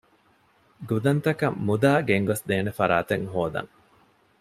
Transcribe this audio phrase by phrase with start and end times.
[0.89, 3.71] ގުދަންތަކަށް މުދާ ގެންގޮސްދޭނެ ފަރާތެއް ހޯދަން